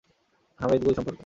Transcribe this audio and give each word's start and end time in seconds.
হামিদ 0.59 0.81
গুল 0.83 0.93
সম্পর্কে! 0.97 1.19